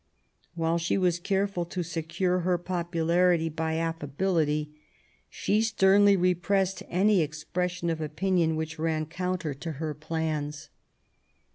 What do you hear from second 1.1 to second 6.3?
careful to secure her popularity by affability, she sternly